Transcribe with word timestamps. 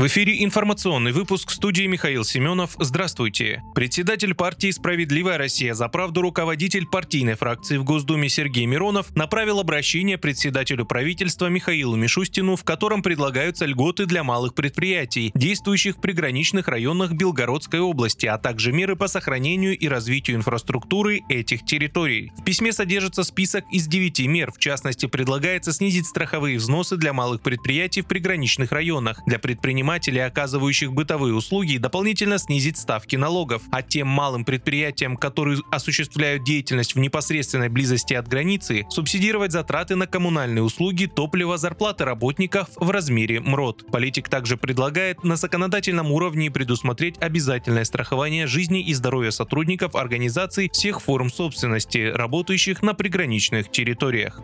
В 0.00 0.06
эфире 0.06 0.42
информационный 0.42 1.12
выпуск 1.12 1.50
студии 1.50 1.82
Михаил 1.82 2.24
Семенов. 2.24 2.74
Здравствуйте. 2.78 3.62
Председатель 3.74 4.34
партии 4.34 4.70
«Справедливая 4.70 5.36
Россия 5.36 5.74
за 5.74 5.88
правду» 5.88 6.22
руководитель 6.22 6.86
партийной 6.86 7.34
фракции 7.34 7.76
в 7.76 7.84
Госдуме 7.84 8.30
Сергей 8.30 8.64
Миронов 8.64 9.14
направил 9.14 9.60
обращение 9.60 10.16
председателю 10.16 10.86
правительства 10.86 11.48
Михаилу 11.48 11.96
Мишустину, 11.96 12.56
в 12.56 12.64
котором 12.64 13.02
предлагаются 13.02 13.66
льготы 13.66 14.06
для 14.06 14.24
малых 14.24 14.54
предприятий, 14.54 15.32
действующих 15.34 15.98
в 15.98 16.00
приграничных 16.00 16.68
районах 16.68 17.12
Белгородской 17.12 17.80
области, 17.80 18.24
а 18.24 18.38
также 18.38 18.72
меры 18.72 18.96
по 18.96 19.06
сохранению 19.06 19.76
и 19.76 19.86
развитию 19.86 20.38
инфраструктуры 20.38 21.20
этих 21.28 21.66
территорий. 21.66 22.32
В 22.38 22.42
письме 22.42 22.72
содержится 22.72 23.22
список 23.22 23.66
из 23.70 23.86
девяти 23.86 24.26
мер. 24.26 24.50
В 24.50 24.58
частности, 24.58 25.04
предлагается 25.04 25.74
снизить 25.74 26.06
страховые 26.06 26.56
взносы 26.56 26.96
для 26.96 27.12
малых 27.12 27.42
предприятий 27.42 28.00
в 28.00 28.06
приграничных 28.06 28.72
районах. 28.72 29.20
Для 29.26 29.38
предпринимателей 29.38 29.89
предпринимателей, 29.90 30.20
оказывающих 30.20 30.92
бытовые 30.92 31.34
услуги, 31.34 31.76
дополнительно 31.76 32.38
снизить 32.38 32.76
ставки 32.76 33.16
налогов, 33.16 33.62
а 33.72 33.82
тем 33.82 34.06
малым 34.06 34.44
предприятиям, 34.44 35.16
которые 35.16 35.58
осуществляют 35.72 36.44
деятельность 36.44 36.94
в 36.94 36.98
непосредственной 36.98 37.68
близости 37.68 38.14
от 38.14 38.28
границы, 38.28 38.84
субсидировать 38.88 39.50
затраты 39.52 39.96
на 39.96 40.06
коммунальные 40.06 40.62
услуги, 40.62 41.06
топливо, 41.06 41.58
зарплаты 41.58 42.04
работников 42.04 42.68
в 42.76 42.90
размере 42.90 43.40
МРОД. 43.40 43.90
Политик 43.90 44.28
также 44.28 44.56
предлагает 44.56 45.24
на 45.24 45.36
законодательном 45.36 46.12
уровне 46.12 46.50
предусмотреть 46.50 47.18
обязательное 47.18 47.84
страхование 47.84 48.46
жизни 48.46 48.80
и 48.82 48.94
здоровья 48.94 49.30
сотрудников 49.30 49.96
организаций 49.96 50.70
всех 50.72 51.00
форм 51.00 51.30
собственности, 51.30 52.12
работающих 52.14 52.82
на 52.82 52.94
приграничных 52.94 53.70
территориях. 53.70 54.40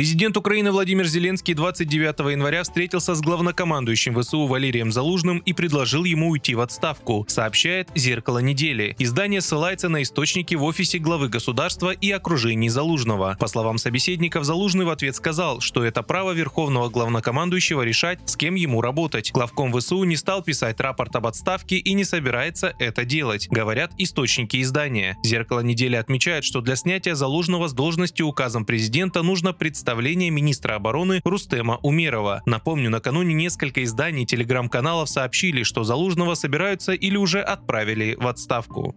Президент 0.00 0.34
Украины 0.38 0.72
Владимир 0.72 1.04
Зеленский 1.04 1.52
29 1.52 2.32
января 2.32 2.62
встретился 2.62 3.14
с 3.14 3.20
главнокомандующим 3.20 4.18
ВСУ 4.18 4.46
Валерием 4.46 4.90
Залужным 4.92 5.40
и 5.40 5.52
предложил 5.52 6.04
ему 6.04 6.30
уйти 6.30 6.54
в 6.54 6.60
отставку, 6.60 7.26
сообщает 7.28 7.90
«Зеркало 7.94 8.38
недели». 8.38 8.96
Издание 8.98 9.42
ссылается 9.42 9.90
на 9.90 10.02
источники 10.02 10.54
в 10.54 10.62
офисе 10.62 10.96
главы 10.96 11.28
государства 11.28 11.90
и 11.90 12.10
окружении 12.12 12.68
Залужного. 12.68 13.36
По 13.38 13.46
словам 13.46 13.76
собеседников, 13.76 14.44
Залужный 14.44 14.86
в 14.86 14.88
ответ 14.88 15.16
сказал, 15.16 15.60
что 15.60 15.84
это 15.84 16.02
право 16.02 16.32
верховного 16.32 16.88
главнокомандующего 16.88 17.82
решать, 17.82 18.20
с 18.24 18.36
кем 18.36 18.54
ему 18.54 18.80
работать. 18.80 19.32
Главком 19.32 19.70
ВСУ 19.78 20.04
не 20.04 20.16
стал 20.16 20.42
писать 20.42 20.80
рапорт 20.80 21.14
об 21.14 21.26
отставке 21.26 21.76
и 21.76 21.92
не 21.92 22.04
собирается 22.04 22.74
это 22.78 23.04
делать, 23.04 23.48
говорят 23.50 23.92
источники 23.98 24.62
издания. 24.62 25.18
«Зеркало 25.22 25.60
недели» 25.60 25.96
отмечает, 25.96 26.44
что 26.44 26.62
для 26.62 26.76
снятия 26.76 27.14
Залужного 27.14 27.68
с 27.68 27.74
должности 27.74 28.22
указом 28.22 28.64
президента 28.64 29.22
нужно 29.22 29.52
представить 29.52 29.89
представление 29.90 30.30
министра 30.30 30.76
обороны 30.76 31.20
Рустема 31.24 31.80
Умерова. 31.82 32.42
Напомню, 32.46 32.90
накануне 32.90 33.34
несколько 33.34 33.82
изданий 33.82 34.24
телеграм-каналов 34.24 35.08
сообщили, 35.08 35.64
что 35.64 35.82
Залужного 35.82 36.34
собираются 36.34 36.92
или 36.92 37.16
уже 37.16 37.40
отправили 37.40 38.14
в 38.14 38.28
отставку. 38.28 38.94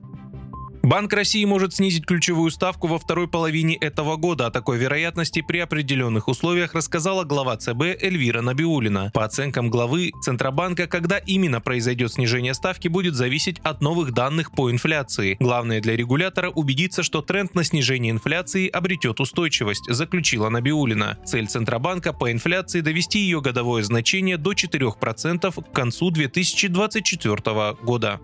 Банк 0.83 1.13
России 1.13 1.45
может 1.45 1.73
снизить 1.73 2.05
ключевую 2.05 2.51
ставку 2.51 2.87
во 2.87 2.99
второй 2.99 3.29
половине 3.29 3.77
этого 3.77 4.17
года. 4.17 4.47
О 4.47 4.51
такой 4.51 4.77
вероятности 4.77 5.41
при 5.41 5.59
определенных 5.59 6.27
условиях 6.27 6.73
рассказала 6.73 7.23
глава 7.23 7.55
ЦБ 7.55 8.03
Эльвира 8.03 8.41
Набиулина. 8.41 9.09
По 9.13 9.23
оценкам 9.23 9.69
главы 9.69 10.11
Центробанка, 10.21 10.87
когда 10.87 11.19
именно 11.19 11.61
произойдет 11.61 12.11
снижение 12.11 12.53
ставки, 12.53 12.89
будет 12.89 13.15
зависеть 13.15 13.59
от 13.63 13.79
новых 13.79 14.11
данных 14.11 14.51
по 14.51 14.69
инфляции. 14.69 15.37
Главное 15.39 15.79
для 15.79 15.95
регулятора 15.95 16.49
убедиться, 16.49 17.01
что 17.01 17.21
тренд 17.21 17.55
на 17.55 17.63
снижение 17.63 18.11
инфляции 18.11 18.67
обретет 18.67 19.21
устойчивость, 19.21 19.85
заключила 19.89 20.49
Набиулина. 20.49 21.17
Цель 21.25 21.47
Центробанка 21.47 22.11
по 22.11 22.29
инфляции 22.29 22.81
довести 22.81 23.19
ее 23.19 23.39
годовое 23.39 23.83
значение 23.83 24.35
до 24.35 24.51
4% 24.51 25.63
к 25.63 25.73
концу 25.73 26.11
2024 26.11 27.77
года. 27.83 28.19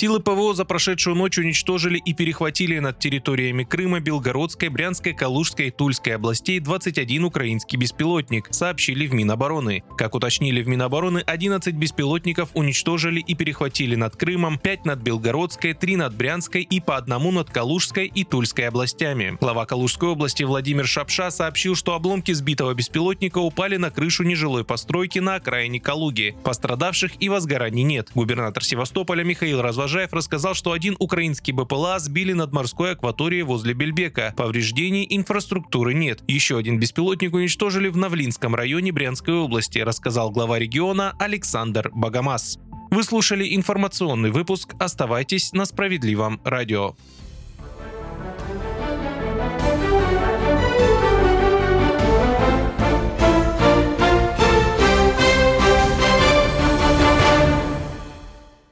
Силы 0.00 0.18
ПВО 0.18 0.54
за 0.54 0.64
прошедшую 0.64 1.14
ночь 1.14 1.36
уничтожили 1.36 1.98
и 1.98 2.14
перехватили 2.14 2.78
над 2.78 2.98
территориями 2.98 3.64
Крыма, 3.64 4.00
Белгородской, 4.00 4.70
Брянской, 4.70 5.12
Калужской 5.12 5.66
и 5.66 5.70
Тульской 5.70 6.14
областей 6.14 6.58
21 6.58 7.24
украинский 7.24 7.76
беспилотник, 7.76 8.48
сообщили 8.50 9.06
в 9.06 9.12
Минобороны. 9.12 9.82
Как 9.98 10.14
уточнили 10.14 10.62
в 10.62 10.68
Минобороны, 10.68 11.18
11 11.18 11.74
беспилотников 11.74 12.48
уничтожили 12.54 13.20
и 13.20 13.34
перехватили 13.34 13.94
над 13.94 14.16
Крымом, 14.16 14.58
5 14.58 14.86
над 14.86 15.00
Белгородской, 15.00 15.74
3 15.74 15.96
над 15.96 16.16
Брянской 16.16 16.62
и 16.62 16.80
по 16.80 16.96
одному 16.96 17.30
над 17.30 17.50
Калужской 17.50 18.06
и 18.06 18.24
Тульской 18.24 18.68
областями. 18.68 19.36
Глава 19.38 19.66
Калужской 19.66 20.08
области 20.08 20.44
Владимир 20.44 20.86
Шапша 20.86 21.30
сообщил, 21.30 21.76
что 21.76 21.92
обломки 21.92 22.32
сбитого 22.32 22.72
беспилотника 22.72 23.36
упали 23.36 23.76
на 23.76 23.90
крышу 23.90 24.22
нежилой 24.22 24.64
постройки 24.64 25.18
на 25.18 25.34
окраине 25.34 25.78
Калуги. 25.78 26.34
Пострадавших 26.42 27.20
и 27.20 27.28
возгораний 27.28 27.82
нет. 27.82 28.08
Губернатор 28.14 28.64
Севастополя 28.64 29.24
Михаил 29.24 29.60
Развод 29.60 29.89
Развожаев 29.90 30.12
рассказал, 30.12 30.54
что 30.54 30.70
один 30.70 30.94
украинский 31.00 31.52
БПЛА 31.52 31.98
сбили 31.98 32.32
над 32.32 32.52
морской 32.52 32.92
акваторией 32.92 33.42
возле 33.42 33.74
Бельбека. 33.74 34.32
Повреждений 34.36 35.04
инфраструктуры 35.10 35.94
нет. 35.94 36.22
Еще 36.28 36.56
один 36.58 36.78
беспилотник 36.78 37.34
уничтожили 37.34 37.88
в 37.88 37.96
Навлинском 37.96 38.54
районе 38.54 38.92
Брянской 38.92 39.34
области, 39.34 39.80
рассказал 39.80 40.30
глава 40.30 40.60
региона 40.60 41.16
Александр 41.18 41.90
Багамас. 41.92 42.60
Вы 42.92 43.02
слушали 43.02 43.56
информационный 43.56 44.30
выпуск. 44.30 44.76
Оставайтесь 44.78 45.52
на 45.52 45.64
справедливом 45.64 46.40
радио. 46.44 46.94